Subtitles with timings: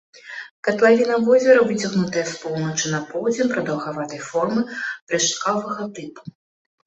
[0.67, 4.61] Катлавіна возера выцягнутая з поўначы на поўдзень, прадаўгаватай формы,
[5.17, 6.21] рэшткавага тыпу.